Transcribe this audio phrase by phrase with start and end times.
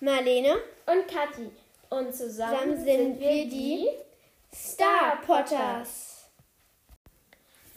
[0.00, 1.50] Marlene und Kathi.
[1.90, 3.88] Und zusammen, Zusammen sind wir die
[4.54, 6.30] Star Potters.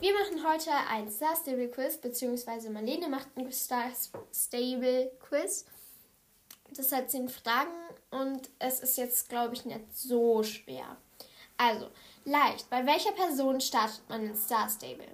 [0.00, 3.90] Wir machen heute ein Star Stable Quiz, beziehungsweise Marlene macht ein Star
[4.34, 5.64] Stable Quiz.
[6.76, 7.70] Das hat zehn Fragen
[8.10, 10.96] und es ist jetzt, glaube ich, nicht so schwer.
[11.56, 11.88] Also,
[12.24, 12.68] leicht.
[12.70, 15.06] Bei welcher Person startet man in Star Stable?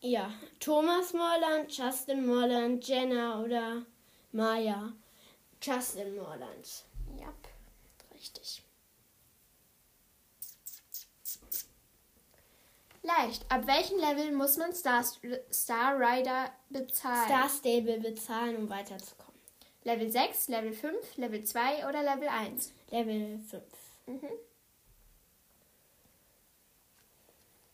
[0.00, 3.86] Ja, Thomas Morland, Justin Morland, Jenna oder
[4.32, 4.92] Maya.
[5.62, 6.84] Justin Morland.
[7.20, 7.32] Ja,
[8.14, 8.62] richtig.
[13.02, 13.44] Leicht.
[13.50, 15.04] Ab welchem Level muss man Star,
[15.52, 17.26] Star Rider bezahlen?
[17.26, 19.32] Star Stable bezahlen, um weiterzukommen.
[19.84, 22.72] Level 6, Level 5, Level 2 oder Level 1?
[22.90, 23.62] Level 5.
[24.06, 24.28] Mhm.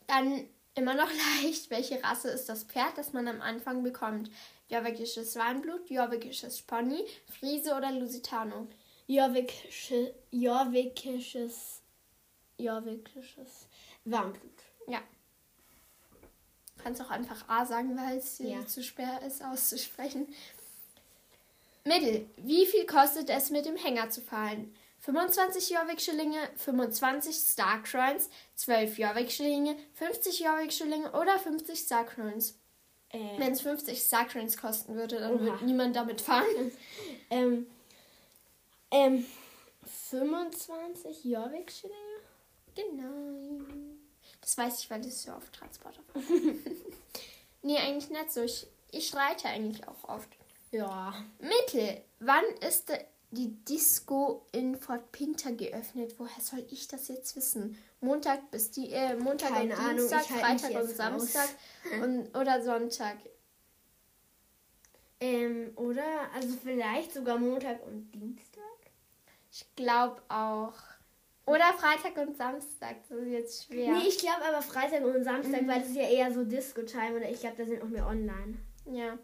[0.07, 1.09] Dann immer noch
[1.43, 1.69] leicht.
[1.69, 4.31] Welche Rasse ist das Pferd, das man am Anfang bekommt?
[4.69, 7.05] Jorvikisches Warnblut, Jorvikisches Pony,
[7.39, 8.67] Friese oder Lusitano?
[9.07, 11.81] Jorvikische, Jorvikisches,
[12.57, 13.67] Jorvikisches
[14.05, 14.51] Warmblut.
[14.87, 15.01] Ja.
[16.83, 18.65] Kannst auch einfach A sagen, weil es Ja.
[18.65, 20.27] zu schwer ist auszusprechen.
[21.85, 22.25] Mittel.
[22.37, 24.73] Wie viel kostet es, mit dem Hänger zu fahren?
[25.01, 32.55] 25 Jorvik-Schillinge, 25 Star-Coins, 12 Jorvik-Schillinge, 50 Jorvik-Schillinge oder 50 Star-Coins?
[33.11, 35.41] Äh, Wenn es 50 Star-Coins kosten würde, dann Oha.
[35.41, 36.71] würde niemand damit fahren.
[37.29, 37.67] ähm,
[38.91, 39.25] ähm,
[40.09, 41.97] 25 Jorvik-Schillinge?
[42.75, 43.63] Genau.
[44.41, 46.01] Das weiß ich, weil ich so oft Transporter
[47.61, 48.41] nee, eigentlich nicht so.
[48.41, 50.29] Ich, ich streite eigentlich auch oft.
[50.71, 51.13] Ja.
[51.39, 52.01] Mittel.
[52.19, 56.15] Wann ist de- die Disco in Fort Pinter geöffnet?
[56.17, 57.77] Woher soll ich das jetzt wissen?
[58.01, 61.49] Montag bis die äh, Montag Keine und Ahnung, Dienstag, halt Freitag und Samstag
[62.01, 63.17] und, oder Sonntag.
[65.19, 66.31] Ähm, oder?
[66.33, 68.63] Also vielleicht sogar Montag und Dienstag?
[69.51, 70.73] Ich glaube auch.
[71.45, 72.97] Oder Freitag und Samstag.
[73.09, 73.91] Das ist jetzt schwer.
[73.91, 77.29] Nee, ich glaube aber Freitag und Samstag, weil das ist ja eher so Disco-Time oder
[77.29, 78.59] ich glaube, da sind auch mehr online.
[78.85, 79.17] Ja.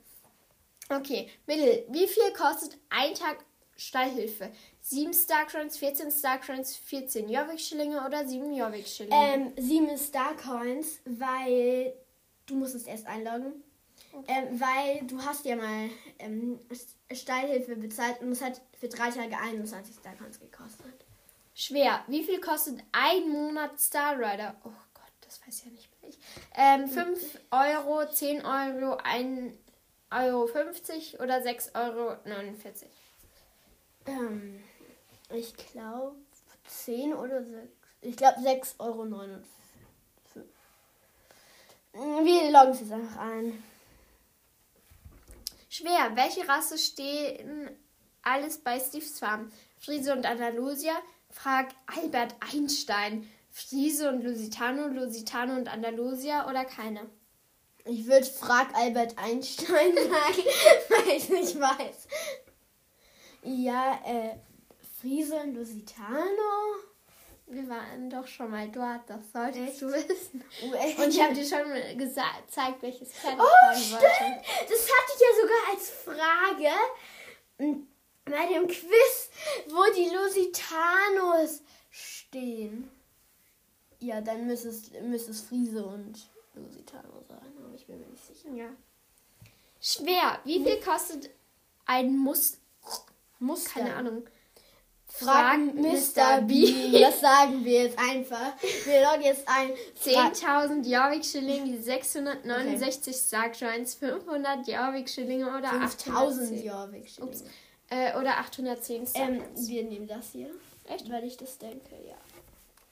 [0.89, 1.85] Okay, Mittel.
[1.89, 3.37] Wie viel kostet ein Tag
[3.77, 4.51] Stallhilfe?
[4.81, 9.15] 7 Starcoins, 14 Starcoins, 14 Jorvik-Schillinge oder 7 Jorvik-Schillinge?
[9.15, 11.93] Ähm, sieben Star-Coins, weil
[12.45, 13.63] du musst es erst einloggen.
[14.27, 16.59] Ähm, weil du hast ja mal ähm,
[17.11, 20.93] Steilhilfe bezahlt und es hat für drei Tage 21 Star-Coins gekostet.
[21.53, 22.03] Schwer.
[22.07, 24.55] Wie viel kostet ein Monat Star Rider?
[24.63, 26.17] Oh Gott, das weiß ja nicht mehr ich.
[26.55, 29.53] Ähm, 5 Euro, 10 Euro, 1,50
[30.11, 32.17] Euro 50 oder 6,49 Euro.
[34.05, 34.63] Ähm,
[35.33, 36.15] ich glaube
[36.67, 37.67] 10 oder 6.
[38.01, 39.05] Ich glaube 6,49 Euro.
[42.23, 43.63] Wir loggen es jetzt einfach ein.
[45.69, 46.15] Schwer.
[46.15, 47.69] Welche Rasse stehen
[48.21, 49.51] alles bei Steve's Farm?
[49.79, 50.93] Friese und Andalusia?
[51.29, 53.29] Frag Albert Einstein.
[53.51, 57.09] Friese und Lusitano, Lusitano und Andalusia oder keine?
[57.85, 60.43] Ich würde Frag Albert Einstein sagen,
[60.89, 62.07] weil ich nicht weiß.
[63.45, 64.37] Ja, äh,
[64.99, 66.75] Friese und Lusitano.
[67.47, 69.81] Wir waren doch schon mal dort, das solltest Echt?
[69.83, 70.43] du wissen.
[70.63, 70.97] Oh, echt?
[70.97, 73.91] Und ich habe dir schon gesagt, gezeigt, welches Pferd Oh, stimmt!
[73.91, 74.41] wollte.
[74.67, 76.75] Das hatte ich ja sogar als Frage
[77.59, 77.87] m,
[78.25, 79.29] bei dem Quiz,
[79.67, 82.89] wo die Lusitanos stehen.
[83.99, 88.25] Ja, dann müsste es, müsste es Friese und Lusitano sein, aber ich bin mir nicht
[88.25, 88.49] sicher.
[88.49, 88.69] Ja.
[89.79, 90.39] Schwer.
[90.45, 91.29] Wie viel kostet
[91.85, 92.57] ein Mus...
[93.45, 94.23] Muss Keine Ahnung.
[95.07, 96.41] Frag Mr.
[96.41, 96.91] Bean.
[96.99, 98.53] Das sagen wir jetzt einfach.
[98.85, 99.69] Wir loggen jetzt ein.
[99.95, 106.65] Fra- 10.000 Jorvik-Schillinge, 669 Starcoins, 500 Jorvik-Schillinge oder 5000 810.
[106.65, 107.05] Jorvik.
[107.21, 107.43] Ups.
[107.89, 109.67] Äh, oder 810 Ähm, Starcoins.
[109.69, 110.49] wir nehmen das hier.
[110.89, 111.09] Echt?
[111.09, 112.15] Weil ich das denke, ja.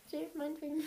[0.07, 0.83] Okay, meinetwegen.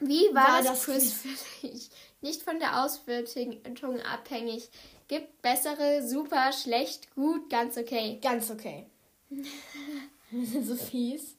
[0.00, 1.90] Wie war, War das das Quiz für dich?
[2.22, 4.68] Nicht von der Auswertung abhängig.
[5.08, 8.18] Gibt bessere, super, schlecht, gut, ganz okay.
[8.22, 8.86] Ganz okay.
[10.30, 11.36] wir sind so fies.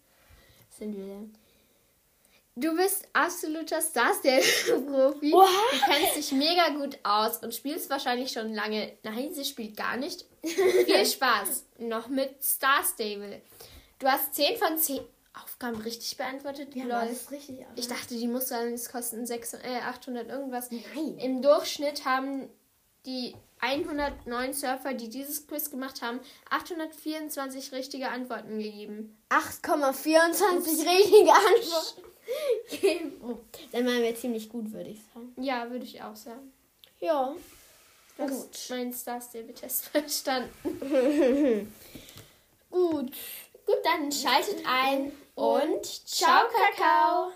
[0.77, 1.35] Sind wir denn?
[2.55, 5.31] Du bist absoluter Star Stable-Profi.
[5.31, 5.47] What?
[5.71, 8.91] Du kennst dich mega gut aus und spielst wahrscheinlich schon lange.
[9.03, 10.25] Nein, sie spielt gar nicht.
[10.43, 11.65] Viel Spaß.
[11.79, 13.41] Noch mit Star Stable.
[13.99, 14.99] Du hast 10 von 10
[15.33, 16.75] Aufgaben richtig beantwortet.
[16.75, 17.09] Ja, Lol.
[17.09, 17.65] das richtig.
[17.65, 20.69] Aber Ich dachte, die es kosten 600, äh, 800 irgendwas.
[20.71, 21.17] Nein.
[21.19, 22.49] Im Durchschnitt haben
[23.05, 26.19] die 109 Surfer, die dieses Quiz gemacht haben,
[26.49, 29.17] 824 richtige Antworten gegeben.
[29.29, 32.01] 8,24 richtige Antworten.
[32.81, 33.21] geben.
[33.23, 33.37] oh,
[33.71, 35.33] dann waren wir ziemlich gut, würde ich sagen.
[35.37, 36.51] Ja, würde ich auch sagen.
[36.99, 37.35] Ja.
[38.17, 38.69] Hast gut.
[38.69, 40.51] meinen Star Stable Test verstanden.
[42.69, 43.11] Gut.
[43.65, 47.29] Gut, dann schaltet ein und ciao, Kakao.